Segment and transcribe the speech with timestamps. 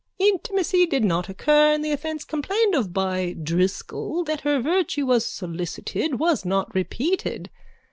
[0.17, 5.27] Intimacy did not occur and the offence complained of by Driscoll, that her virtue was
[5.27, 7.51] solicited, was not repeated.